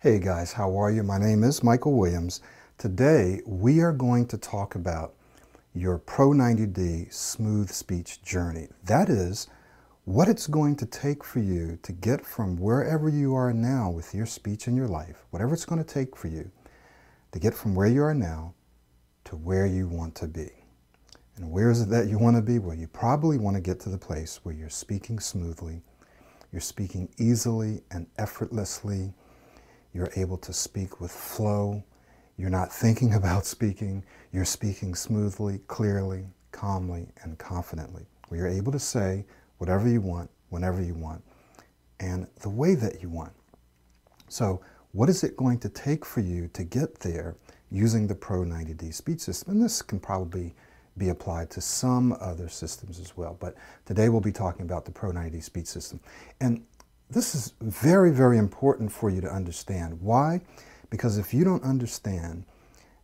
[0.00, 1.02] Hey guys, how are you?
[1.02, 2.40] My name is Michael Williams.
[2.78, 5.14] Today we are going to talk about
[5.74, 8.68] your Pro 90D smooth speech journey.
[8.84, 9.48] That is
[10.04, 14.14] what it's going to take for you to get from wherever you are now with
[14.14, 16.48] your speech in your life, whatever it's going to take for you
[17.32, 18.54] to get from where you are now
[19.24, 20.48] to where you want to be.
[21.34, 22.60] And where is it that you want to be?
[22.60, 25.82] Well, you probably want to get to the place where you're speaking smoothly,
[26.52, 29.12] you're speaking easily and effortlessly
[29.98, 31.82] you're able to speak with flow.
[32.36, 34.04] You're not thinking about speaking.
[34.32, 38.06] You're speaking smoothly, clearly, calmly, and confidently.
[38.28, 39.26] Where you're able to say
[39.58, 41.22] whatever you want, whenever you want,
[41.98, 43.32] and the way that you want.
[44.28, 44.60] So,
[44.92, 47.34] what is it going to take for you to get there
[47.70, 49.54] using the Pro 90D speech system?
[49.54, 50.54] And this can probably
[50.96, 53.36] be applied to some other systems as well.
[53.38, 56.00] But today we'll be talking about the Pro 90D speech system.
[56.40, 56.64] And
[57.10, 60.00] this is very, very important for you to understand.
[60.00, 60.42] Why?
[60.90, 62.44] Because if you don't understand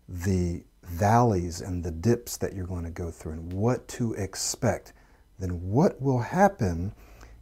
[0.08, 4.92] the valleys and the dips that you're going to go through and what to expect,
[5.38, 6.92] then what will happen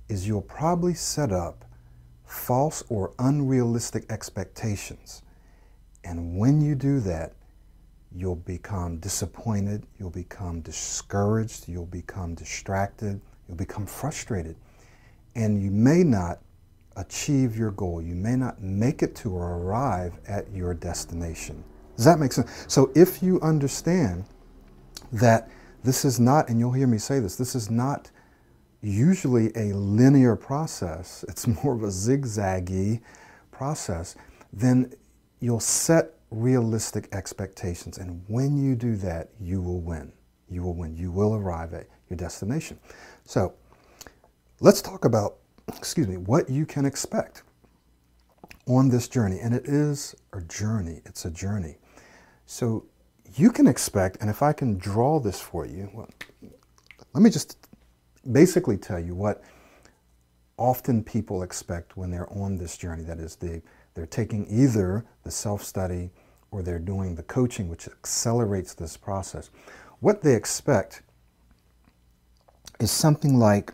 [0.09, 1.65] is you'll probably set up
[2.25, 5.23] false or unrealistic expectations.
[6.05, 7.35] And when you do that,
[8.15, 14.57] you'll become disappointed, you'll become discouraged, you'll become distracted, you'll become frustrated.
[15.35, 16.41] And you may not
[16.97, 18.03] achieve your goal.
[18.03, 21.63] You may not make it to or arrive at your destination.
[21.97, 22.65] Does that make sense?
[22.69, 24.25] So if you understand
[25.13, 25.51] that
[25.85, 28.11] this is not, and you'll hear me say this, this is not
[28.81, 33.01] usually a linear process, it's more of a zigzaggy
[33.51, 34.17] process,
[34.53, 34.93] then
[35.41, 37.99] you'll set realistic expectations.
[37.99, 40.13] And when you do that, you will win.
[40.49, 40.97] You will win.
[40.97, 42.79] You will arrive at your destination.
[43.25, 43.55] So
[44.61, 45.37] let's talk about
[45.77, 47.43] excuse me, what you can expect
[48.67, 49.39] on this journey.
[49.41, 51.77] And it is a journey, it's a journey.
[52.47, 52.87] So
[53.37, 56.09] you can expect, and if I can draw this for you, well,
[57.13, 57.59] let me just
[58.31, 59.43] basically tell you what
[60.59, 63.03] often people expect when they're on this journey.
[63.03, 63.63] That is, they,
[63.95, 66.11] they're taking either the self study
[66.51, 69.51] or they're doing the coaching, which accelerates this process.
[70.01, 71.03] What they expect
[72.79, 73.73] is something like,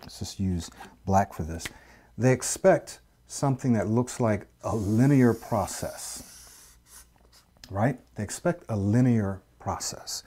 [0.00, 0.70] let's just use
[1.04, 1.66] black for this.
[2.18, 6.76] They expect something that looks like a linear process,
[7.70, 7.98] right?
[8.16, 10.22] They expect a linear process.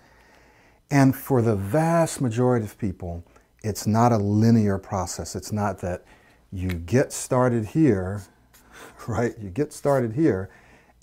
[0.89, 3.23] And for the vast majority of people,
[3.63, 5.35] it's not a linear process.
[5.35, 6.03] It's not that
[6.51, 8.23] you get started here,
[9.07, 9.33] right?
[9.39, 10.49] You get started here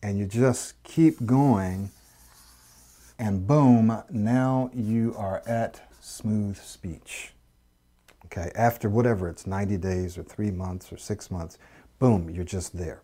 [0.03, 1.91] and you just keep going,
[3.19, 7.33] and boom, now you are at smooth speech.
[8.33, 11.59] Okay, after whatever it's 90 days or three months or six months,
[11.99, 13.03] boom, you're just there.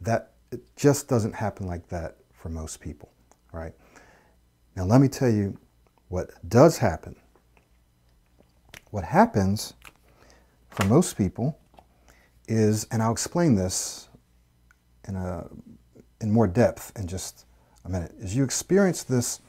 [0.00, 3.10] That it just doesn't happen like that for most people,
[3.52, 3.72] right?
[4.76, 5.58] Now let me tell you
[6.08, 7.16] what does happen.
[8.90, 9.74] What happens
[10.70, 11.58] for most people
[12.46, 14.08] is, and I'll explain this
[15.08, 15.48] in a
[16.20, 17.44] in more depth in just
[17.84, 19.40] a minute, is you experience this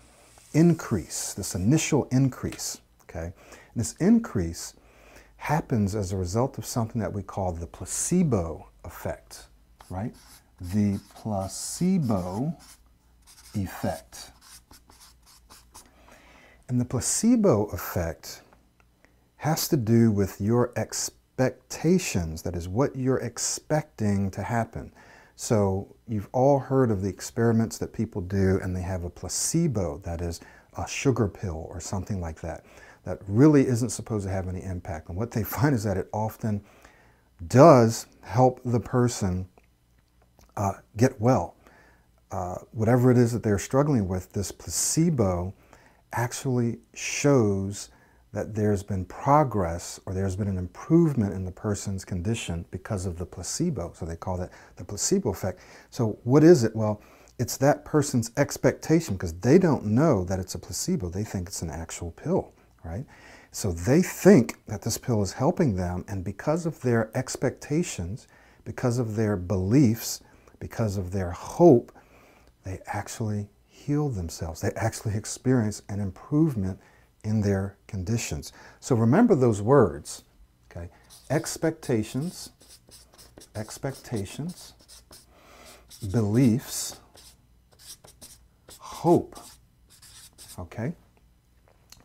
[0.54, 3.26] increase, this initial increase, okay?
[3.74, 4.74] And this increase
[5.38, 9.46] happens as a result of something that we call the placebo effect,
[9.90, 10.14] right?
[10.60, 12.56] The placebo
[13.56, 14.32] effect.
[16.68, 18.42] And the placebo effect
[19.38, 24.92] has to do with your expectations, that is, what you're expecting to happen.
[25.36, 30.00] So, you've all heard of the experiments that people do, and they have a placebo,
[30.00, 30.42] that is,
[30.76, 32.66] a sugar pill or something like that
[33.08, 35.08] that really isn't supposed to have any impact.
[35.08, 36.62] And what they find is that it often
[37.48, 39.48] does help the person
[40.58, 41.56] uh, get well.
[42.32, 45.54] Uh, whatever it is that they're struggling with, this placebo
[46.12, 47.90] actually shows
[48.34, 53.18] that there's been progress or there's been an improvement in the person's condition because of
[53.18, 53.94] the placebo.
[53.96, 55.62] So they call that the placebo effect.
[55.90, 56.76] So, what is it?
[56.76, 57.02] Well,
[57.40, 61.10] it's that person's expectation because they don't know that it's a placebo.
[61.10, 62.52] They think it's an actual pill
[62.88, 63.06] right?
[63.52, 68.28] So they think that this pill is helping them, and because of their expectations,
[68.66, 70.22] because of their beliefs,
[70.60, 71.92] because of their hope,
[72.64, 74.62] they actually heal themselves.
[74.62, 76.80] They actually experience an improvement
[77.24, 78.52] in their conditions.
[78.80, 80.24] So remember those words,
[80.70, 80.90] okay?
[81.30, 82.52] Expectations,
[83.56, 84.74] expectations,
[86.12, 87.00] beliefs,
[88.80, 89.40] hope,
[90.60, 90.94] okay?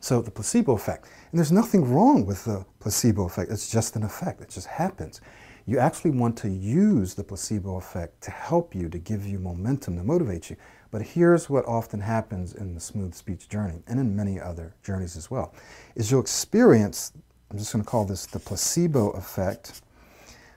[0.03, 1.05] So the placebo effect.
[1.31, 3.53] And there's nothing wrong with the placebo effect.
[3.53, 4.41] It's just an effect.
[4.41, 5.21] It just happens.
[5.65, 9.97] You actually want to use the placebo effect to help you, to give you momentum,
[9.97, 10.57] to motivate you.
[10.91, 15.17] But here's what often happens in the smooth speech journey and in many other journeys
[15.17, 15.55] as well,
[15.95, 17.13] is you'll experience,
[17.53, 19.83] I'm just going to call this the placebo effect.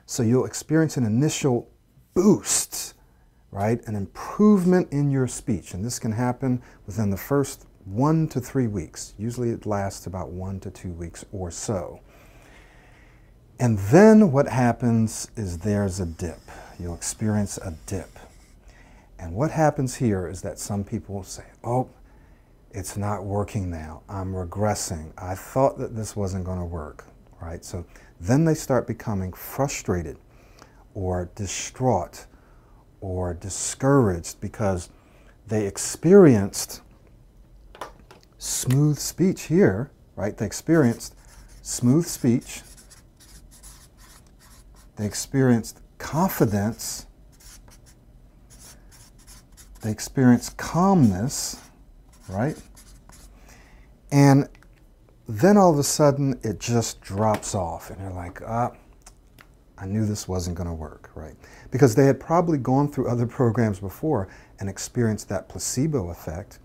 [0.08, 1.70] So you'll experience an initial
[2.16, 2.96] boost,
[3.52, 3.80] right?
[3.86, 5.76] An improvement in your speech.
[5.76, 9.14] And this can happen within the first one to three weeks.
[9.18, 12.02] Usually it lasts about one to two weeks or so.
[13.60, 16.40] And then what happens is there's a dip.
[16.80, 18.20] You'll experience a dip.
[19.18, 21.90] And what happens here is that some people say, oh,
[22.72, 24.02] it's not working now.
[24.10, 25.14] I'm regressing.
[25.18, 27.06] I thought that this wasn't going to work,
[27.42, 27.64] right?
[27.64, 27.86] So
[28.20, 30.18] then they start becoming frustrated
[30.94, 32.26] or distraught
[33.00, 34.90] or discouraged because
[35.48, 36.82] they experienced
[38.46, 40.38] smooth speech here, right?
[40.38, 41.16] They experienced
[41.62, 42.62] smooth speech
[44.96, 47.06] they experienced confidence.
[49.82, 51.62] They experienced calmness,
[52.30, 52.58] right?
[54.12, 54.48] And
[55.28, 58.72] then all of a sudden it just drops off, and they're like, ah,
[59.78, 61.36] I knew this wasn't going to work, right?
[61.72, 66.60] Because they had probably gone through other programs before and experienced that placebo effect.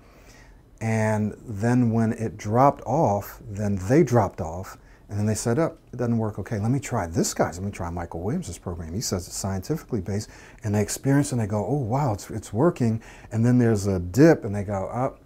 [0.80, 4.78] And then when it dropped off, then they dropped off
[5.10, 6.38] and then they said, oh, it doesn't work.
[6.38, 7.58] Okay, let me try this guy's.
[7.58, 8.94] Let me try Michael Williams' program.
[8.94, 10.30] He says it's scientifically based.
[10.62, 13.02] And they experience and they go, oh, wow, it's, it's working.
[13.32, 15.18] And then there's a dip and they go, oh,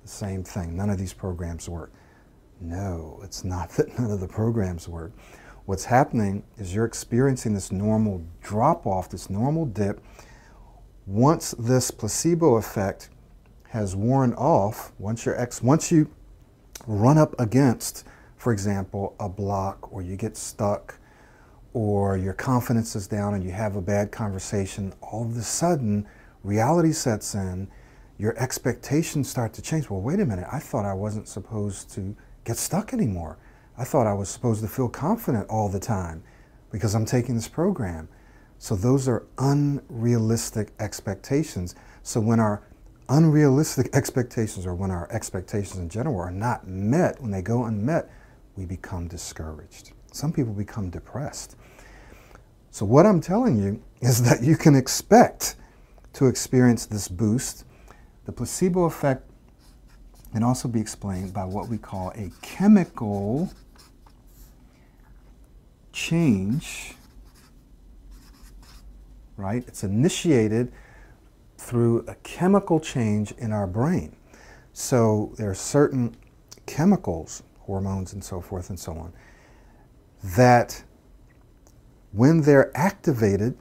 [0.00, 0.74] the same thing.
[0.74, 1.92] None of these programs work.
[2.62, 5.12] No, it's not that none of the programs work.
[5.66, 10.02] What's happening is you're experiencing this normal drop off, this normal dip.
[11.04, 13.10] Once this placebo effect
[13.76, 16.10] has worn off, once, your ex, once you
[16.86, 18.04] run up against
[18.36, 20.98] for example, a block or you get stuck
[21.72, 26.06] or your confidence is down and you have a bad conversation, all of a sudden
[26.44, 27.68] reality sets in,
[28.18, 29.90] your expectations start to change.
[29.90, 33.36] Well, wait a minute, I thought I wasn't supposed to get stuck anymore.
[33.76, 36.22] I thought I was supposed to feel confident all the time
[36.70, 38.08] because I'm taking this program.
[38.58, 41.74] So those are unrealistic expectations.
[42.02, 42.62] So when our
[43.08, 48.10] unrealistic expectations or when our expectations in general are not met, when they go unmet,
[48.56, 49.92] we become discouraged.
[50.12, 51.56] Some people become depressed.
[52.70, 55.56] So, what I'm telling you is that you can expect
[56.14, 57.64] to experience this boost.
[58.24, 59.30] The placebo effect
[60.32, 63.52] can also be explained by what we call a chemical
[65.92, 66.94] change,
[69.36, 69.64] right?
[69.66, 70.72] It's initiated
[71.58, 74.16] through a chemical change in our brain.
[74.72, 76.16] So, there are certain
[76.66, 79.12] chemicals hormones and so forth and so on,
[80.36, 80.82] that
[82.12, 83.58] when they're activated,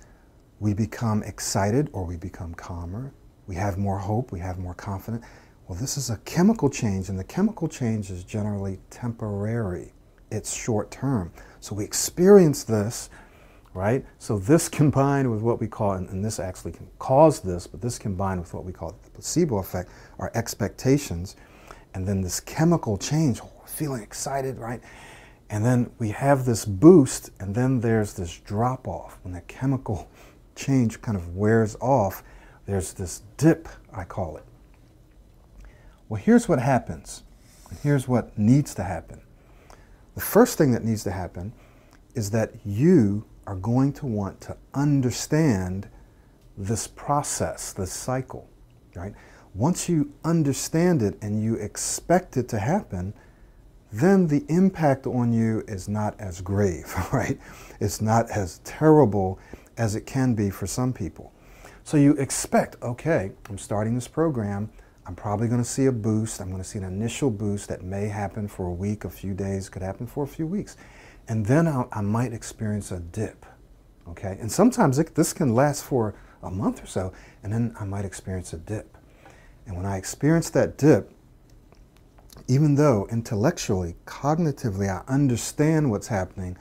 [0.60, 3.14] we become excited or we become calmer.
[3.48, 5.26] We have more hope, we have more confidence.
[5.68, 9.94] Well, this is a chemical change, and the chemical change is generally temporary.
[10.32, 11.32] It's short term.
[11.60, 13.10] So we experience this,
[13.76, 14.06] right?
[14.20, 18.00] So this combined with what we call, and this actually can cause this, but this
[18.00, 21.36] combined with what we call the placebo effect, our expectations,
[21.94, 24.82] and then this chemical change, oh, feeling excited, right?
[25.50, 29.20] And then we have this boost, and then there's this drop off.
[29.24, 30.10] When the chemical
[30.56, 32.24] change kind of wears off,
[32.66, 34.46] there's this dip, I call it.
[36.08, 37.24] Well, here's what happens,
[37.70, 39.22] and here's what needs to happen.
[40.16, 41.52] The first thing that needs to happen
[42.14, 45.88] is that you are going to want to understand
[46.58, 48.50] this process, this cycle,
[48.96, 49.14] right?
[49.54, 53.14] Once you understand it and you expect it to happen,
[53.92, 57.40] then the impact on you is not as grave, right?
[57.80, 59.40] It's not as terrible
[59.78, 61.32] as it can be for some people.
[61.84, 64.70] So you expect, okay, I'm starting this program.
[65.06, 66.42] I'm probably going to see a boost.
[66.42, 69.34] I'm going to see an initial boost that may happen for a week, a few
[69.34, 70.78] days, could happen for a few weeks.
[71.28, 73.46] And then I'll, i might experience a dip,
[74.10, 74.38] okay?
[74.40, 76.14] And sometimes it, this can last for
[76.44, 77.14] a month or so,
[77.44, 78.98] and then I might experience a dip.
[79.66, 81.12] And when I experience that dip,
[82.48, 86.58] even though intellectually, cognitively, I understand what's happening,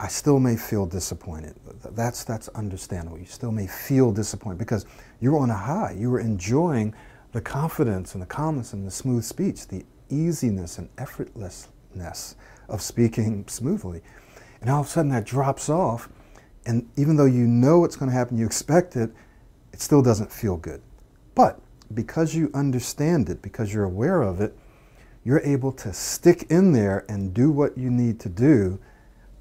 [0.00, 1.54] I still may feel disappointed.
[1.92, 3.18] That's, that's understandable.
[3.18, 4.86] You still may feel disappointed because
[5.20, 5.94] you were on a high.
[5.96, 6.94] You were enjoying
[7.32, 12.34] the confidence and the calmness and the smooth speech, the easiness and effortlessness
[12.68, 14.02] of speaking smoothly.
[14.60, 16.08] And all of a sudden that drops off.
[16.66, 19.10] And even though you know what's going to happen, you expect it,
[19.72, 20.82] it still doesn't feel good.
[21.34, 21.60] But
[21.94, 24.56] because you understand it, because you're aware of it,
[25.24, 28.78] you're able to stick in there and do what you need to do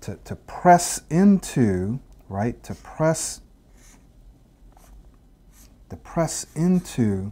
[0.01, 2.61] to, to press into right?
[2.63, 3.41] To press
[5.89, 7.31] to press into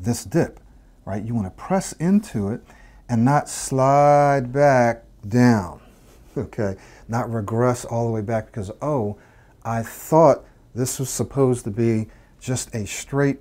[0.00, 0.58] this dip,
[1.04, 1.22] right?
[1.22, 2.62] You want to press into it
[3.08, 5.80] and not slide back down,
[6.36, 6.76] okay?
[7.08, 9.18] Not regress all the way back because, oh,
[9.64, 10.44] I thought
[10.74, 12.08] this was supposed to be
[12.40, 13.40] just a straight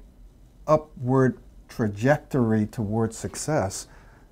[0.67, 3.87] upward trajectory towards success.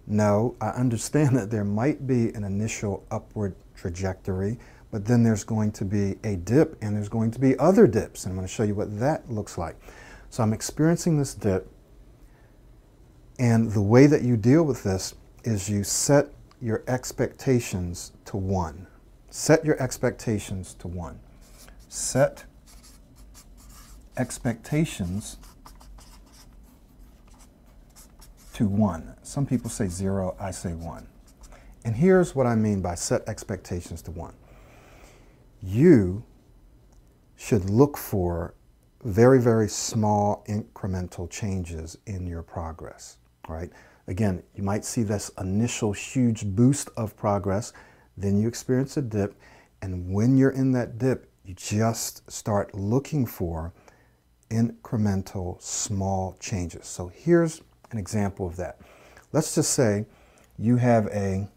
[0.07, 4.59] No, I understand that there might be an initial upward trajectory,
[4.91, 8.25] but then there's going to be a dip and there's going to be other dips.
[8.25, 9.75] And I'm going to show you what that looks like.
[10.29, 11.69] So I'm experiencing this dip.
[13.39, 16.27] And the way that you deal with this is you set
[16.61, 18.87] your expectations to one.
[19.29, 21.19] Set your expectations to one.
[21.89, 22.45] Set
[24.17, 25.37] expectations
[28.53, 29.15] to one.
[29.23, 31.07] Some people say zero, I say one.
[31.83, 34.35] And here's what I mean by set expectations to one
[35.65, 36.23] you
[37.37, 38.53] should look for
[39.03, 43.71] very, very small incremental changes in your progress, right?
[44.07, 47.71] Again, you might see this initial huge boost of progress,
[48.17, 49.35] then you experience a dip,
[49.81, 53.73] and when you're in that dip, you just start looking for
[54.49, 56.85] incremental small changes.
[56.85, 58.79] So here's an example of that.
[59.31, 60.05] Let's just say
[60.57, 61.47] you have a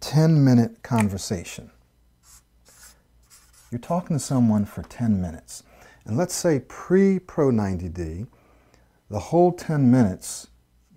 [0.00, 1.70] 10 minute conversation.
[3.70, 5.62] You're talking to someone for 10 minutes.
[6.04, 8.26] And let's say pre Pro 90D,
[9.10, 10.48] the whole 10 minutes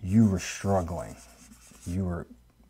[0.03, 1.15] you were struggling.
[1.85, 2.27] You were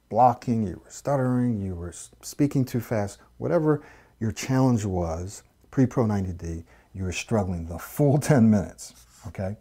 [0.09, 3.81] blocking, you were stuttering, you were speaking too fast, whatever
[4.19, 8.93] your challenge was pre Pro 90D, you were struggling the full 10 minutes.
[9.27, 9.55] Okay?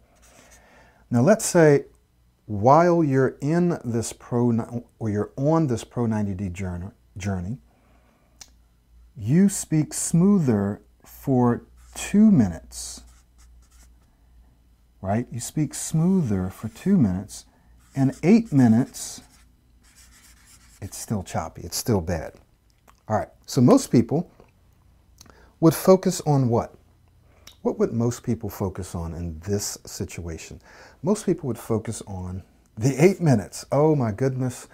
[1.09, 1.85] Now let's say
[2.45, 4.51] while you're in this pro
[4.99, 7.57] or you're on this pro 90D journey, journey,
[9.15, 11.63] you speak smoother for
[11.95, 13.01] two minutes.
[15.01, 15.27] Right?
[15.31, 17.45] You speak smoother for two minutes,
[17.95, 19.21] and eight minutes,
[20.81, 22.33] it's still choppy, it's still bad.
[23.07, 24.31] All right, so most people
[25.59, 26.75] would focus on what?
[27.61, 30.59] What would most people focus on in this situation?
[31.03, 32.43] Most people would focus on
[32.77, 33.65] the eight minutes.
[33.71, 34.67] Oh my goodness.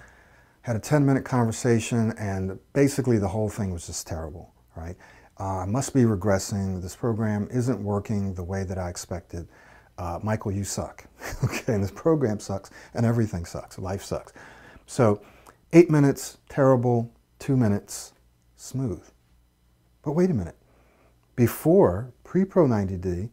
[0.62, 4.96] Had a 10 minute conversation, and basically the whole thing was just terrible, right?
[5.39, 6.81] Uh, I must be regressing.
[6.81, 9.48] This program isn't working the way that I expected.
[9.98, 11.06] Uh, Michael, you suck.
[11.44, 13.80] okay, and this program sucks, and everything sucks.
[13.80, 14.34] Life sucks.
[14.86, 15.22] So,
[15.74, 17.12] eight minutes, terrible.
[17.39, 18.13] Two minutes,
[18.56, 19.04] smooth.
[20.04, 20.56] But wait a minute.
[21.36, 23.30] Before pre Pro 90D,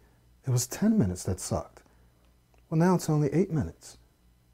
[0.47, 1.83] it was 10 minutes that sucked.
[2.69, 3.99] Well, now it's only eight minutes.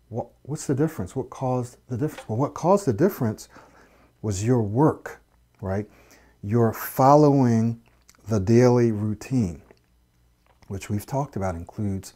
[0.09, 1.17] What, what's the difference?
[1.17, 2.29] What caused the difference?
[2.29, 3.49] Well, what caused the difference
[4.23, 5.21] was your work,
[5.61, 5.87] right?
[6.43, 7.81] You're following
[8.29, 9.62] the daily routine,
[10.71, 12.15] which we've talked about includes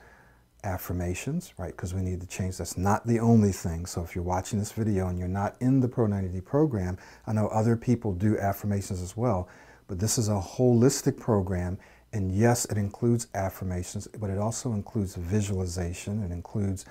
[0.63, 1.73] affirmations, right?
[1.73, 2.57] Because we need to change.
[2.57, 3.85] That's not the only thing.
[3.85, 6.97] So if you're watching this video and you're not in the Pro 90D program,
[7.27, 9.49] I know other people do affirmations as well,
[9.89, 11.79] but this is a holistic program
[12.13, 16.23] and yes, it includes affirmations, but it also includes visualization.
[16.23, 16.87] It includes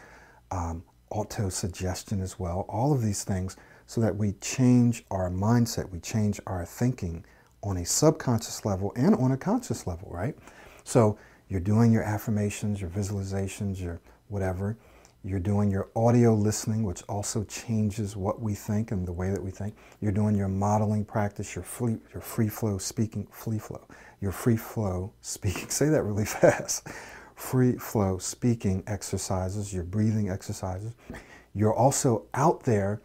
[0.51, 2.65] um, auto suggestion as well.
[2.67, 3.55] All of these things
[3.87, 7.23] so that we change our mindset, we change our thinking
[7.63, 10.35] on a subconscious level and on a conscious level, right?
[10.83, 11.17] So
[11.53, 14.75] you're doing your affirmations, your visualizations, your whatever.
[15.23, 19.41] You're doing your audio listening, which also changes what we think and the way that
[19.41, 19.75] we think.
[20.01, 23.85] You're doing your modeling practice, your free, your free flow speaking, free flow,
[24.19, 25.69] your free flow speaking.
[25.69, 26.87] Say that really fast.
[27.35, 30.93] Free flow speaking exercises, your breathing exercises.
[31.53, 32.99] You're also out there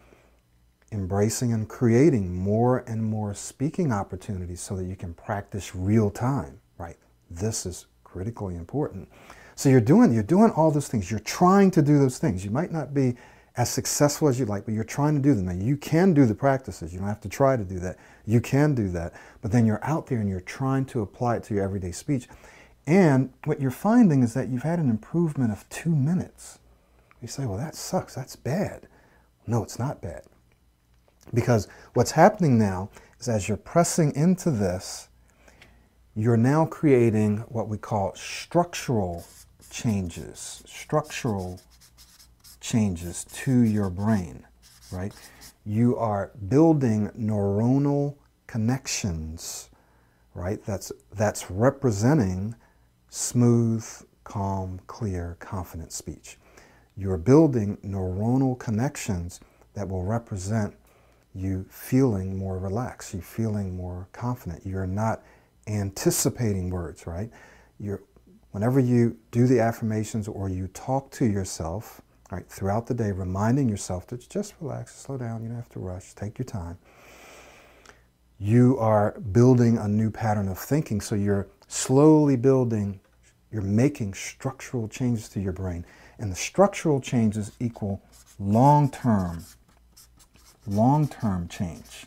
[0.90, 6.58] embracing and creating more and more speaking opportunities so that you can practice real time,
[6.78, 6.96] right?
[7.30, 9.08] This is critically important.
[9.54, 11.10] So you're doing you're doing all those things.
[11.10, 12.44] You're trying to do those things.
[12.44, 13.16] You might not be
[13.56, 15.46] as successful as you'd like, but you're trying to do them.
[15.46, 16.92] Now you can do the practices.
[16.92, 17.96] You don't have to try to do that.
[18.24, 19.14] You can do that.
[19.42, 22.28] But then you're out there and you're trying to apply it to your everyday speech.
[22.86, 26.60] And what you're finding is that you've had an improvement of two minutes.
[27.20, 28.14] You say, well, that sucks.
[28.14, 28.86] That's bad.
[29.46, 30.22] No, it's not bad.
[31.34, 35.07] Because what's happening now is as you're pressing into this,
[36.18, 39.24] you're now creating what we call structural
[39.70, 41.60] changes, structural
[42.60, 44.44] changes to your brain,
[44.90, 45.12] right?
[45.64, 48.16] You are building neuronal
[48.48, 49.70] connections,
[50.34, 50.60] right?
[50.66, 52.56] That's, that's representing
[53.08, 53.86] smooth,
[54.24, 56.36] calm, clear, confident speech.
[56.96, 59.38] You're building neuronal connections
[59.74, 60.74] that will represent
[61.32, 64.66] you feeling more relaxed, you feeling more confident.
[64.66, 65.22] You're not
[65.68, 67.30] anticipating words, right?
[67.78, 68.02] You're,
[68.52, 73.68] whenever you do the affirmations or you talk to yourself, right, throughout the day, reminding
[73.68, 76.78] yourself to just relax, slow down, you don't have to rush, take your time.
[78.38, 83.00] You are building a new pattern of thinking, so you're slowly building,
[83.50, 85.84] you're making structural changes to your brain.
[86.18, 88.02] And the structural changes equal
[88.38, 89.44] long term,
[90.66, 92.06] long term change.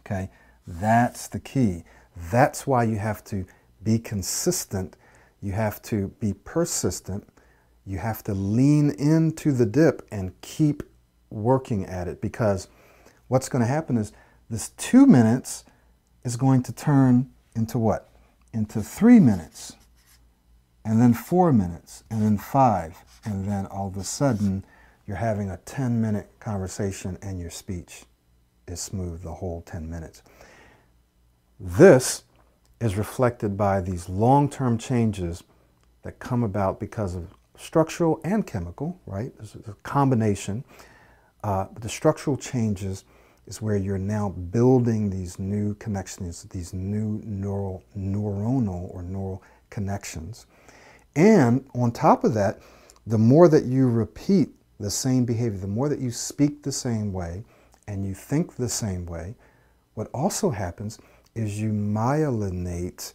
[0.00, 0.30] Okay?
[0.66, 1.84] That's the key.
[2.16, 3.46] That's why you have to
[3.82, 4.96] be consistent.
[5.40, 7.28] You have to be persistent.
[7.84, 10.82] You have to lean into the dip and keep
[11.30, 12.68] working at it because
[13.28, 14.12] what's going to happen is
[14.50, 15.64] this two minutes
[16.24, 18.08] is going to turn into what?
[18.52, 19.74] Into three minutes,
[20.84, 24.64] and then four minutes, and then five, and then all of a sudden
[25.06, 28.04] you're having a 10 minute conversation and your speech
[28.68, 30.22] is smooth the whole 10 minutes.
[31.64, 32.24] This
[32.80, 35.44] is reflected by these long term changes
[36.02, 39.32] that come about because of structural and chemical, right?
[39.36, 40.64] There's a combination.
[41.44, 43.04] Uh, the structural changes
[43.46, 49.40] is where you're now building these new connections, these new neural, neuronal or neural
[49.70, 50.46] connections.
[51.14, 52.58] And on top of that,
[53.06, 54.48] the more that you repeat
[54.80, 57.44] the same behavior, the more that you speak the same way
[57.86, 59.36] and you think the same way,
[59.94, 60.98] what also happens
[61.34, 63.14] is you myelinate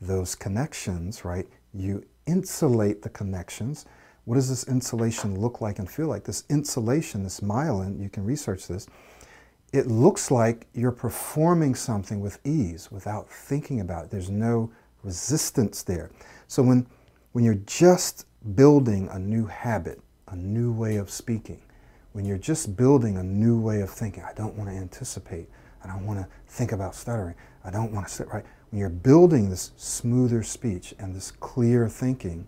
[0.00, 1.46] those connections, right?
[1.72, 3.86] You insulate the connections.
[4.24, 6.24] What does this insulation look like and feel like?
[6.24, 8.86] This insulation, this myelin, you can research this,
[9.72, 14.10] it looks like you're performing something with ease without thinking about it.
[14.10, 14.70] There's no
[15.02, 16.10] resistance there.
[16.46, 16.86] So when,
[17.32, 21.60] when you're just building a new habit, a new way of speaking,
[22.12, 25.48] when you're just building a new way of thinking, I don't want to anticipate,
[25.84, 28.44] I don't want to think about stuttering, I don't want to sit right.
[28.70, 32.46] When you're building this smoother speech and this clear thinking,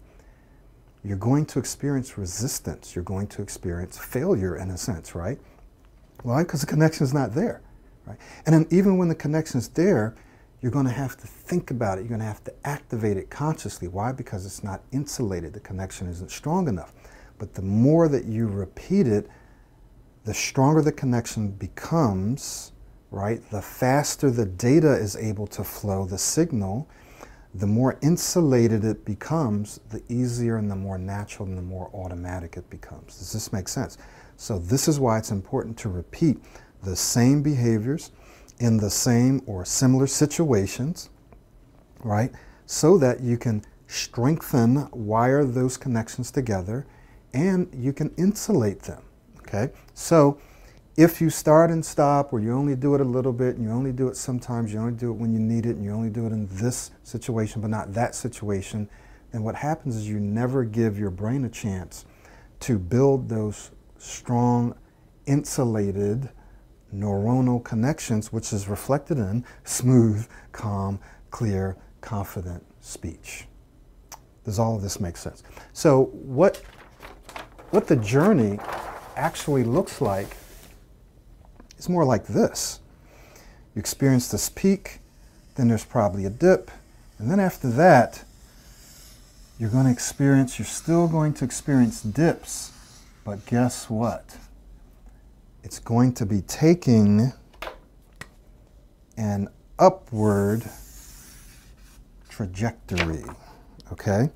[1.05, 2.97] you're going to experience resistance.
[2.97, 5.39] You're going to experience failure in a sense, right?
[6.23, 6.43] Why?
[6.43, 7.63] Because the connection is not there.
[8.07, 8.19] Right?
[8.45, 10.17] And then even when the connection is there,
[10.61, 12.01] you're going to have to think about it.
[12.03, 13.87] You're going to have to activate it consciously.
[13.87, 14.11] Why?
[14.11, 15.53] Because it's not insulated.
[15.53, 16.93] The connection isn't strong enough.
[17.39, 19.29] But the more that you repeat it,
[20.25, 22.73] the stronger the connection becomes,
[23.17, 23.41] right?
[23.51, 26.87] The faster the data is able to flow, the signal,
[27.55, 32.59] the more insulated it becomes, the easier and the more natural and the more automatic
[32.59, 33.17] it becomes.
[33.19, 33.97] Does this make sense?
[34.37, 36.37] So this is why it's important to repeat
[36.83, 38.13] the same behaviors
[38.59, 41.09] in the same or similar situations,
[42.05, 42.31] right?
[42.67, 46.87] So that you can strengthen, wire those connections together,
[47.33, 49.03] and you can insulate them,
[49.39, 49.73] okay?
[49.95, 50.39] So
[50.97, 53.71] if you start and stop, or you only do it a little bit, and you
[53.71, 56.09] only do it sometimes, you only do it when you need it, and you only
[56.09, 58.89] do it in this situation, but not that situation,
[59.31, 62.07] then what happens is you never give your brain a chance
[62.61, 64.75] to build those strong,
[65.27, 66.31] insulated
[66.95, 70.99] neuronal connections, which is reflected in smooth, calm,
[71.31, 73.47] clear, confident speech.
[74.45, 75.43] Does all of this make sense?
[75.75, 76.63] So, what,
[77.71, 78.59] what the journey
[79.17, 80.37] actually looks like
[81.79, 82.81] is more like this.
[83.75, 85.01] You experience this peak,
[85.57, 86.71] then there's probably a dip,
[87.19, 88.25] and then after that,
[89.59, 92.73] you're going to experience, you're still going to experience dips
[93.27, 94.37] but guess what?
[95.65, 97.33] It's going to be taking
[99.17, 99.49] an
[99.81, 100.63] upward
[102.29, 103.25] trajectory.
[103.91, 104.31] Okay?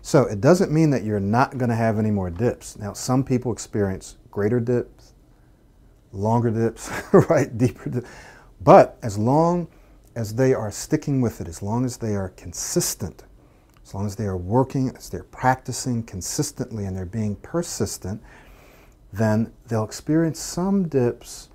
[0.00, 2.78] So it doesn't mean that you're not going to have any more dips.
[2.78, 5.01] Now, some people experience greater dips,
[6.12, 7.56] longer dips, right?
[7.56, 8.08] Deeper dips.
[8.60, 9.68] But as long
[10.14, 13.24] as they are sticking with it, as long as they are consistent,
[13.84, 18.22] as long as they are working, as they're practicing consistently and they're being persistent,
[19.12, 21.48] then they'll experience some dips,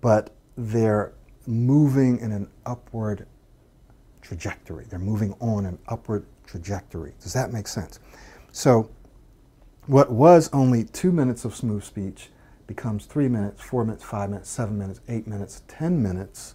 [0.00, 1.12] but they're
[1.46, 3.26] moving in an upward
[4.22, 4.84] trajectory.
[4.84, 7.14] They're moving on an upward trajectory.
[7.20, 8.00] Does that make sense?
[8.52, 8.90] So,
[9.86, 12.30] what was only two minutes of smooth speech
[12.66, 16.54] becomes three minutes, four minutes, five minutes, seven minutes, eight minutes, ten minutes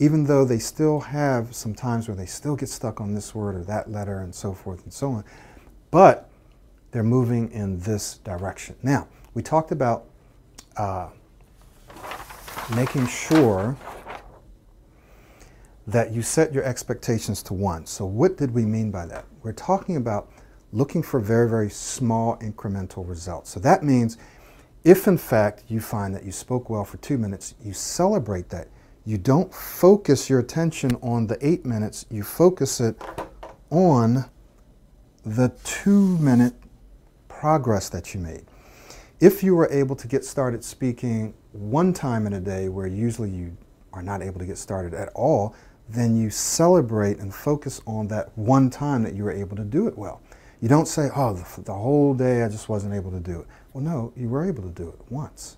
[0.00, 3.54] even though they still have some times where they still get stuck on this word
[3.54, 5.22] or that letter and so forth and so on,
[5.90, 6.30] but
[6.90, 8.74] they're moving in this direction.
[8.82, 10.06] Now, we talked about
[10.78, 11.10] uh,
[12.74, 13.76] making sure
[15.86, 17.84] that you set your expectations to one.
[17.84, 19.26] So, what did we mean by that?
[19.42, 20.32] We're talking about
[20.72, 23.50] looking for very, very small incremental results.
[23.50, 24.16] So, that means
[24.82, 28.68] If in fact you find that you spoke well for two minutes, you celebrate that.
[29.04, 33.00] You don't focus your attention on the eight minutes, you focus it
[33.70, 34.24] on
[35.24, 36.54] the two minute
[37.28, 38.44] progress that you made.
[39.20, 43.30] If you were able to get started speaking one time in a day where usually
[43.30, 43.56] you
[43.92, 45.54] are not able to get started at all,
[45.88, 49.88] then you celebrate and focus on that one time that you were able to do
[49.88, 50.22] it well.
[50.60, 53.46] You don't say, oh, the, the, whole day I just wasn't able to do it.
[53.72, 55.56] Well, no, you were able to do it once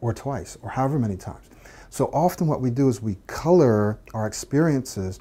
[0.00, 1.48] or twice or however many times.
[1.90, 5.20] So often what we do is we color our experiences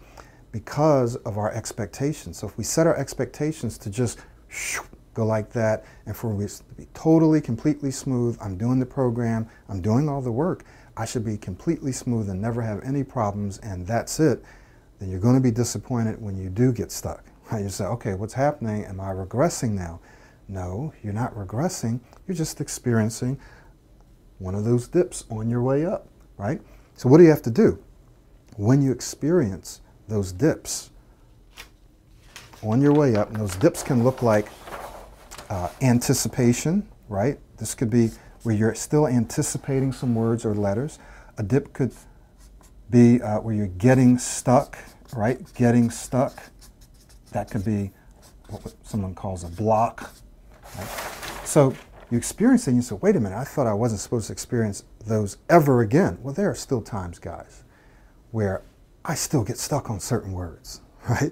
[0.51, 2.37] because of our expectations.
[2.37, 4.19] So if we set our expectations to just
[5.13, 9.47] go like that and for it to be totally, completely smooth, I'm doing the program,
[9.69, 10.65] I'm doing all the work,
[10.97, 14.43] I should be completely smooth and never have any problems and that's it,
[14.99, 17.23] then you're going to be disappointed when you do get stuck.
[17.57, 18.83] You say, okay, what's happening?
[18.83, 20.01] Am I regressing now?
[20.49, 22.01] No, you're not regressing.
[22.27, 23.39] You're just experiencing
[24.39, 26.61] one of those dips on your way up, right?
[26.95, 27.81] So what do you have to do?
[28.57, 30.89] When you experience those dips
[32.63, 34.49] on your way up, and those dips can look like
[35.49, 37.39] uh, anticipation, right?
[37.57, 38.11] This could be
[38.43, 40.99] where you're still anticipating some words or letters.
[41.37, 41.93] A dip could
[42.89, 44.77] be uh, where you're getting stuck,
[45.13, 45.41] right?
[45.53, 46.43] Getting stuck.
[47.31, 47.91] That could be
[48.49, 50.11] what someone calls a block.
[50.77, 50.87] Right?
[51.45, 51.75] So
[52.09, 54.33] you experience it and you say, wait a minute, I thought I wasn't supposed to
[54.33, 56.17] experience those ever again.
[56.21, 57.63] Well, there are still times, guys,
[58.31, 58.63] where
[59.03, 61.31] I still get stuck on certain words, right?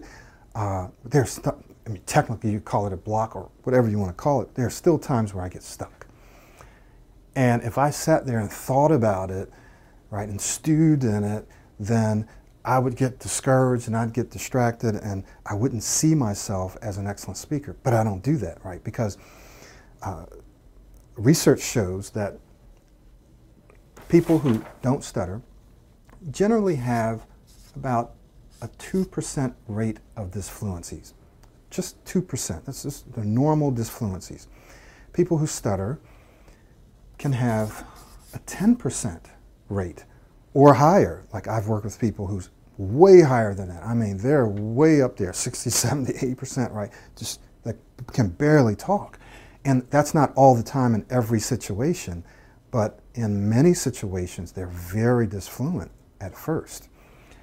[0.54, 4.10] Uh, there's stuck, I mean, technically you call it a block or whatever you want
[4.10, 4.56] to call it.
[4.56, 6.08] There are still times where I get stuck.
[7.36, 9.52] And if I sat there and thought about it,
[10.10, 11.48] right, and stewed in it,
[11.80, 12.28] then
[12.64, 17.06] I would get discouraged and I'd get distracted and I wouldn't see myself as an
[17.06, 17.76] excellent speaker.
[17.84, 18.84] But I don't do that, right?
[18.84, 19.18] Because
[20.02, 20.26] uh,
[21.16, 22.38] research shows that
[24.10, 25.42] people who don't stutter
[26.32, 27.26] generally have
[27.76, 28.14] about
[28.62, 31.14] a 2% rate of disfluencies.
[31.70, 32.66] Just 2%.
[32.66, 34.48] That's just the normal disfluencies.
[35.14, 36.00] People who stutter
[37.18, 37.86] can have
[38.34, 39.20] a 10%
[39.70, 40.06] rate
[40.54, 41.24] or higher.
[41.34, 43.84] Like I've worked with people who's way higher than that.
[43.84, 46.92] I mean, they're way up there, 60, 70, 80%, right?
[47.16, 47.76] Just that
[48.14, 49.20] can barely talk.
[49.66, 52.24] And that's not all the time in every situation,
[52.72, 56.88] but in many situations, they're very disfluent at first.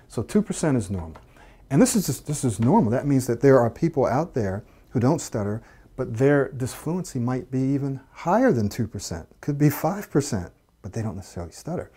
[0.08, 1.20] So 2% is normal.
[1.68, 2.90] And this is just, this is normal.
[2.92, 5.62] That means that there are people out there who don't stutter,
[5.96, 10.50] but their disfluency might be even higher than 2%, could be 5%,
[10.82, 11.90] but they don't necessarily stutter.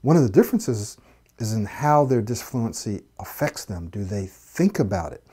[0.00, 0.96] One of the differences
[1.38, 3.88] is in how their disfluency affects them.
[3.90, 5.24] Do they think about it?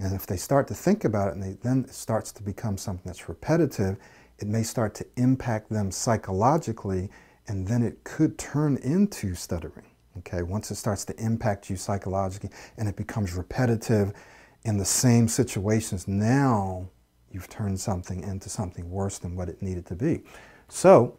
[0.00, 2.78] And if they start to think about it and they, then it starts to become
[2.78, 3.98] something that's repetitive,
[4.38, 7.10] it may start to impact them psychologically,
[7.46, 9.84] and then it could turn into stuttering.
[10.18, 14.12] Okay, once it starts to impact you psychologically and it becomes repetitive
[14.64, 16.88] in the same situations, now
[17.30, 20.22] you've turned something into something worse than what it needed to be.
[20.68, 21.18] So,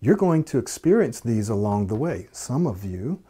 [0.00, 2.28] you're going to experience these along the way.
[2.32, 3.22] Some of you,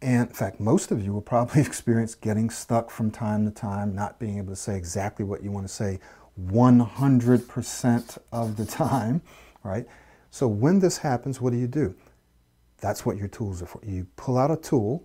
[0.00, 3.94] and in fact, most of you will probably experience getting stuck from time to time,
[3.94, 5.98] not being able to say exactly what you want to say
[6.40, 9.22] 100% of the time,
[9.64, 9.86] right?
[10.30, 11.94] So when this happens, what do you do?
[12.80, 13.80] That's what your tools are for.
[13.84, 15.04] You pull out a tool,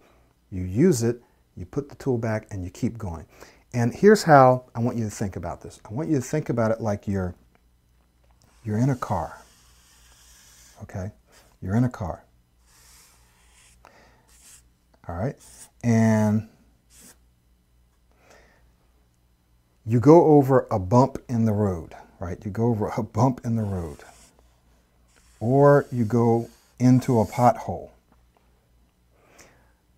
[0.52, 1.22] you use it,
[1.56, 3.26] you put the tool back, and you keep going.
[3.74, 5.80] And here's how I want you to think about this.
[5.90, 7.34] I want you to think about it like you're,
[8.64, 9.44] you're in a car
[10.84, 11.12] okay?
[11.62, 12.24] You're in a car.
[15.08, 15.36] All right?
[15.84, 16.48] And
[19.86, 22.38] you go over a bump in the road, right?
[22.44, 24.00] You go over a bump in the road.
[25.40, 27.90] Or you go into a pothole.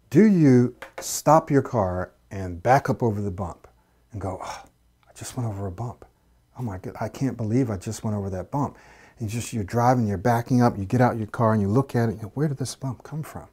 [0.09, 3.67] Do you stop your car and back up over the bump
[4.11, 4.63] and go, oh,
[5.07, 6.05] I just went over a bump.
[6.57, 8.77] Oh my God, I can't believe I just went over that bump
[9.19, 11.95] and just you're driving, you're backing up, you get out your car and you look
[11.95, 13.47] at it, go, where did this bump come from?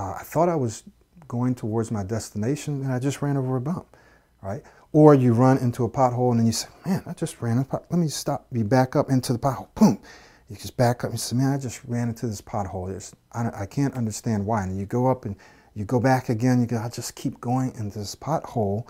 [0.00, 0.84] Uh, I thought I was
[1.28, 3.98] going towards my destination and I just ran over a bump,
[4.40, 4.62] right?
[4.92, 7.82] Or you run into a pothole and then you say, man, I just ran into
[7.90, 8.46] Let me stop.
[8.50, 9.68] You back up into the pothole.
[9.74, 10.00] Boom.
[10.48, 13.14] You just back up and say, man, I just ran into this pothole.
[13.32, 14.62] I, I can't understand why.
[14.62, 15.36] And you go up and
[15.74, 16.62] you go back again.
[16.62, 18.86] You go, I just keep going into this pothole.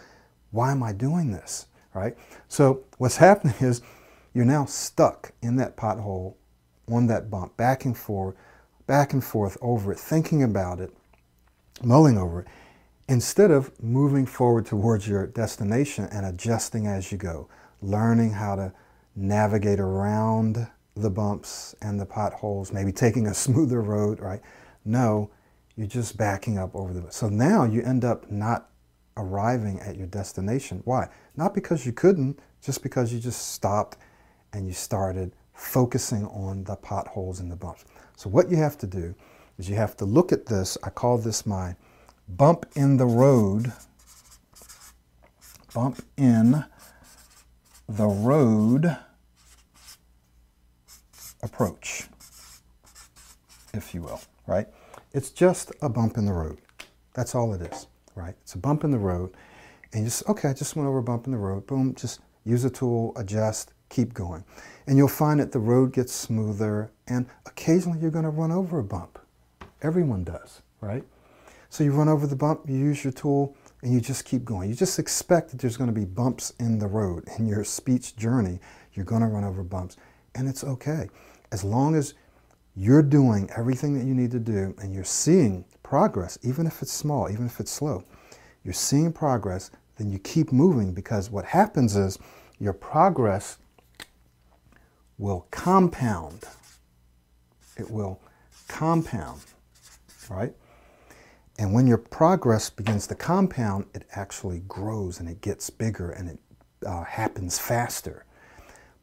[0.52, 1.66] Why am I doing this?
[1.92, 2.16] Right?
[2.46, 3.82] So what's happening is
[4.32, 6.36] you're now stuck in that pothole,
[6.86, 8.36] on that bump, back and forth,
[8.86, 10.94] back and forth over it, thinking about it,
[11.82, 12.48] mulling over it,
[13.08, 17.48] instead of moving forward towards your destination and adjusting as you go,
[17.82, 18.72] learning how to
[19.16, 24.40] navigate around the bumps and the potholes, maybe taking a smoother road, right?
[24.84, 25.30] No,
[25.76, 27.10] you're just backing up over the.
[27.10, 28.70] So now you end up not
[29.16, 30.82] arriving at your destination.
[30.84, 31.08] Why?
[31.36, 33.96] Not because you couldn't, just because you just stopped
[34.52, 37.84] and you started focusing on the potholes and the bumps.
[38.16, 39.14] So what you have to do
[39.60, 40.78] is you have to look at this.
[40.82, 41.76] I call this my
[42.28, 43.72] bump in the road.
[45.74, 46.64] Bump in
[47.88, 48.96] the road
[51.42, 52.08] approach,
[53.72, 54.66] if you will, right?
[55.12, 56.58] It's just a bump in the road.
[57.14, 58.34] That's all it is, right?
[58.42, 59.36] It's a bump in the road.
[59.92, 61.66] And you just, okay, I just went over a bump in the road.
[61.66, 64.44] Boom, just use a tool, adjust, keep going.
[64.86, 68.78] And you'll find that the road gets smoother and occasionally you're going to run over
[68.78, 69.18] a bump.
[69.82, 71.04] Everyone does, right?
[71.68, 74.68] So you run over the bump, you use your tool, and you just keep going.
[74.68, 77.24] You just expect that there's going to be bumps in the road.
[77.38, 78.60] In your speech journey,
[78.94, 79.96] you're going to run over bumps,
[80.34, 81.08] and it's okay.
[81.52, 82.14] As long as
[82.74, 86.92] you're doing everything that you need to do and you're seeing progress, even if it's
[86.92, 88.04] small, even if it's slow,
[88.64, 92.18] you're seeing progress, then you keep moving because what happens is
[92.58, 93.58] your progress
[95.18, 96.44] will compound.
[97.76, 98.20] It will
[98.68, 99.42] compound,
[100.30, 100.54] right?
[101.58, 106.30] And when your progress begins to compound, it actually grows and it gets bigger and
[106.30, 106.38] it
[106.86, 108.24] uh, happens faster.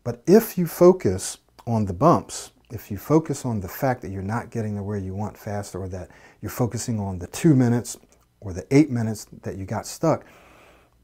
[0.04, 1.38] But if you focus
[1.68, 4.98] on the bumps, if you focus on the fact that you're not getting to where
[4.98, 6.10] you want faster or that
[6.42, 7.98] you're focusing on the two minutes
[8.40, 10.26] or the eight minutes that you got stuck,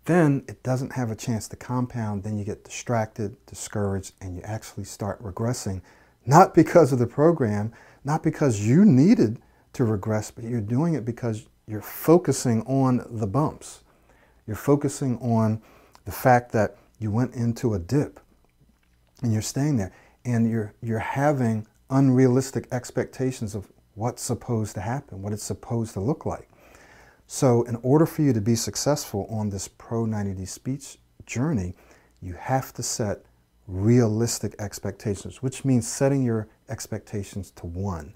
[0.05, 2.23] then it doesn't have a chance to compound.
[2.23, 5.81] Then you get distracted, discouraged, and you actually start regressing,
[6.25, 7.71] not because of the program,
[8.03, 9.39] not because you needed
[9.73, 13.81] to regress, but you're doing it because you're focusing on the bumps.
[14.45, 15.61] You're focusing on
[16.05, 18.19] the fact that you went into a dip
[19.21, 19.91] and you're staying there
[20.25, 25.99] and you're, you're having unrealistic expectations of what's supposed to happen, what it's supposed to
[25.99, 26.49] look like.
[27.27, 31.73] So, in order for you to be successful on this Pro 90D speech journey,
[32.21, 33.25] you have to set
[33.67, 38.13] realistic expectations, which means setting your expectations to one,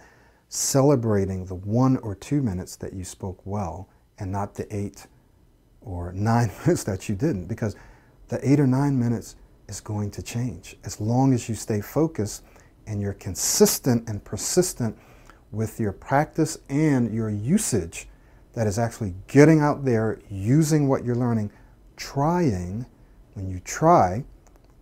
[0.49, 5.07] celebrating the one or two minutes that you spoke well and not the eight
[5.81, 7.75] or nine minutes that you didn't, because
[8.29, 9.35] the eight or nine minutes
[9.67, 12.43] is going to change as long as you stay focused
[12.85, 14.97] and you're consistent and persistent
[15.51, 18.07] with your practice and your usage
[18.53, 21.51] that is actually getting out there, using what you're learning,
[21.95, 22.85] trying.
[23.33, 24.25] When you try,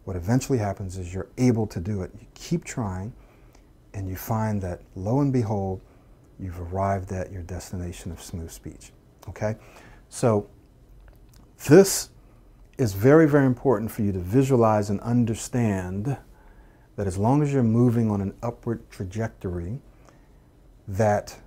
[0.05, 2.11] what eventually happens is you're able to do it.
[2.19, 3.11] You keep trying,
[3.95, 5.81] and you find that lo and behold,
[6.37, 8.91] you've arrived at your destination of smooth speech.
[9.29, 9.55] Okay?
[10.09, 10.47] So,
[11.67, 12.09] this
[12.77, 16.17] is very, very important for you to visualize and understand
[16.97, 19.79] that as long as you're moving on an upward trajectory,
[20.87, 21.39] that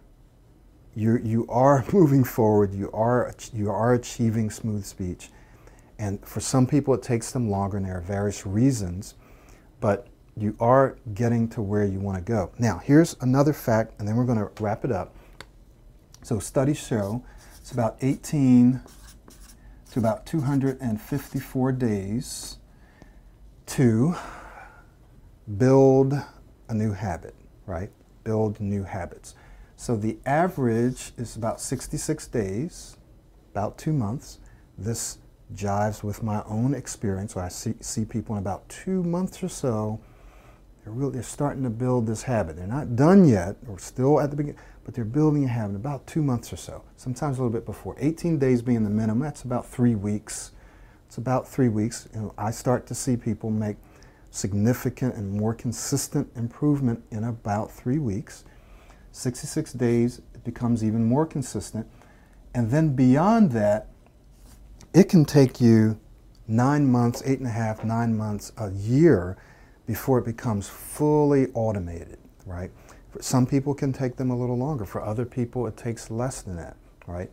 [0.94, 2.72] you you are moving forward.
[2.74, 5.28] You are you are achieving smooth speech,
[5.98, 9.14] and for some people it takes them longer, and there are various reasons,
[9.80, 12.52] but you are getting to where you want to go.
[12.58, 15.14] Now, here's another fact, and then we're going to wrap it up.
[16.22, 17.24] So, studies show
[17.58, 18.80] it's about 18
[19.92, 22.58] to about 254 days
[23.66, 24.14] to
[25.56, 26.14] build
[26.68, 27.34] a new habit,
[27.66, 27.90] right?
[28.24, 29.34] Build new habits.
[29.76, 32.96] So the average is about 66 days,
[33.52, 34.38] about two months.
[34.76, 35.18] This
[35.54, 37.34] jives with my own experience.
[37.34, 40.00] So I see, see people in about two months or so,
[40.82, 42.56] they're really they're starting to build this habit.
[42.56, 46.06] They're not done yet, or still at the beginning, but they're building a habit about
[46.06, 47.96] two months or so, sometimes a little bit before.
[47.98, 50.52] 18 days being the minimum, that's about three weeks.
[51.06, 52.08] It's about three weeks.
[52.36, 53.76] I start to see people make
[54.30, 58.44] significant and more consistent improvement in about three weeks.
[59.12, 61.86] 66 days, it becomes even more consistent.
[62.54, 63.88] And then beyond that,
[64.94, 65.98] it can take you
[66.46, 69.36] nine months, eight and a half, nine months, a year
[69.88, 72.70] before it becomes fully automated, right?
[73.10, 74.84] For some people can take them a little longer.
[74.84, 77.30] For other people, it takes less than that, right?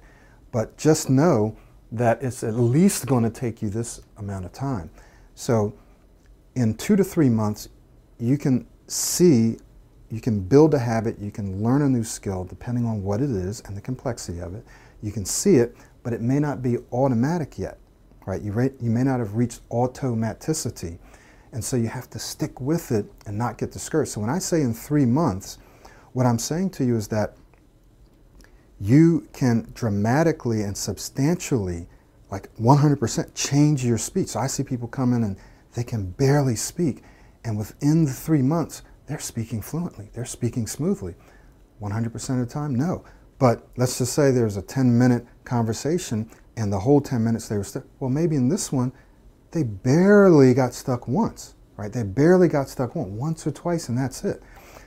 [0.53, 1.57] But just know
[1.91, 4.89] that it's at least going to take you this amount of time.
[5.35, 5.73] So
[6.55, 7.67] in two to three months,
[8.19, 9.57] you can see
[10.09, 13.31] you can build a habit, you can learn a new skill depending on what it
[13.31, 14.63] is and the complexity of it.
[15.01, 17.79] You can see it, but it may not be automatic yet,
[18.25, 18.41] right?
[18.41, 20.99] You, rate, you may not have reached automaticity.
[21.55, 24.11] And so you have to stick with it and not get discouraged.
[24.11, 25.57] So when I say in three months,
[26.11, 27.37] what I'm saying to you is that
[28.77, 31.87] you can dramatically and substantially,
[32.29, 34.27] like 100%, change your speech.
[34.27, 35.37] So I see people come in and
[35.75, 37.03] they can barely speak.
[37.45, 41.15] And within the three months, they're speaking fluently, they're speaking smoothly.
[41.81, 43.05] 100% of the time, no.
[43.39, 47.55] But let's just say there's a 10 minute conversation and the whole 10 minutes they
[47.55, 47.65] were.
[48.01, 48.91] Well, maybe in this one,
[49.55, 51.93] they barely got stuck once, right?
[51.93, 54.43] They barely got stuck once, once or twice, and that's it.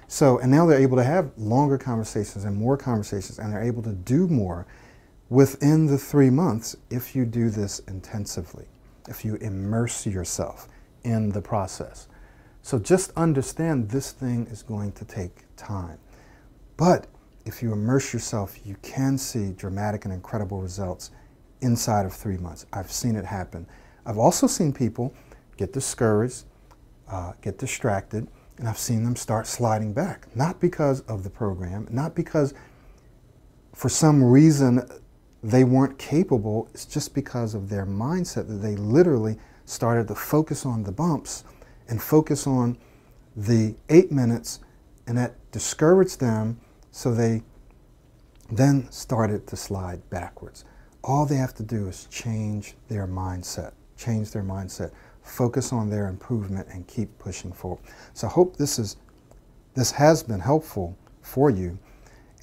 [0.09, 3.83] So, and now they're able to have longer conversations and more conversations, and they're able
[3.85, 4.67] to do more
[5.31, 8.67] within the three months if you do this intensively,
[9.09, 10.69] if you immerse yourself
[11.03, 12.07] in the process.
[12.61, 15.99] So just understand this thing is going to take time.
[16.77, 17.07] But
[17.47, 21.11] if you immerse yourself, you can see dramatic and incredible results
[21.63, 22.67] inside of three months.
[22.71, 23.67] I've seen it happen.
[24.09, 25.13] I've also seen people
[25.59, 26.45] get discouraged,
[27.09, 30.35] uh, get distracted, and I've seen them start sliding back.
[30.35, 32.55] Not because of the program, not because
[33.75, 34.89] for some reason
[35.43, 40.65] they weren't capable, it's just because of their mindset that they literally started to focus
[40.65, 41.45] on the bumps
[41.89, 42.79] and focus on
[43.37, 44.61] the eight minutes,
[45.07, 46.59] and that discouraged them
[46.91, 47.43] so they
[48.51, 50.65] then started to slide backwards.
[51.05, 56.09] All they have to do is change their mindset, change their mindset, focus on their
[56.09, 57.81] improvement, and keep pushing forward.
[58.15, 58.97] So I hope this is
[59.75, 61.79] this has been helpful for you,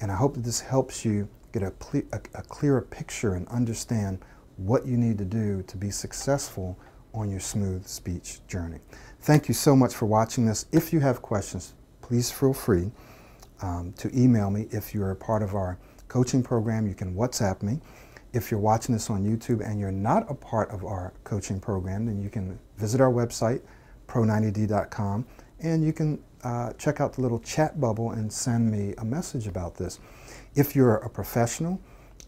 [0.00, 1.72] and I hope that this helps you get a,
[2.12, 4.18] a, a clearer picture and understand
[4.56, 6.78] what you need to do to be successful
[7.12, 8.78] on your smooth speech journey.
[9.20, 10.66] Thank you so much for watching this.
[10.72, 12.90] If you have questions, please feel free
[13.62, 14.68] um, to email me.
[14.70, 17.80] If you're a part of our coaching program, you can WhatsApp me.
[18.32, 22.06] If you're watching this on YouTube and you're not a part of our coaching program,
[22.06, 23.62] then you can visit our website,
[24.08, 25.26] pro90d.com,
[25.60, 29.46] and you can uh, check out the little chat bubble and send me a message
[29.46, 29.98] about this.
[30.54, 31.80] If you're a professional,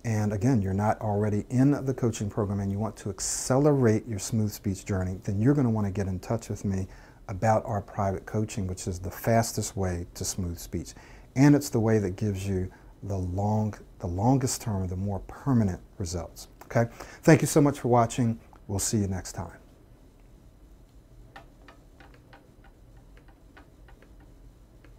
[0.05, 4.19] and again, you're not already in the coaching program and you want to accelerate your
[4.19, 6.87] smooth speech journey, then you're going to want to get in touch with me
[7.29, 10.95] about our private coaching, which is the fastest way to smooth speech.
[11.37, 12.71] And it's the way that gives you
[13.03, 16.49] the long, the longest term, the more permanent results.
[16.65, 16.91] Okay?
[17.23, 18.39] Thank you so much for watching.
[18.67, 19.58] We'll see you next time.